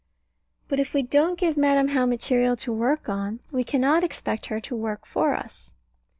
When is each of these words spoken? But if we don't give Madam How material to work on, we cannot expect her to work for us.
But 0.67 0.79
if 0.79 0.95
we 0.95 1.03
don't 1.03 1.37
give 1.37 1.55
Madam 1.55 1.89
How 1.89 2.07
material 2.07 2.55
to 2.55 2.73
work 2.73 3.07
on, 3.07 3.39
we 3.51 3.63
cannot 3.63 4.03
expect 4.03 4.47
her 4.47 4.59
to 4.59 4.75
work 4.75 5.05
for 5.05 5.35
us. 5.35 5.73